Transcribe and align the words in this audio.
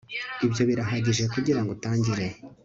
Ibyo 0.45 0.63
birahagije 0.69 1.23
kugirango 1.33 1.69
utangire 1.75 2.25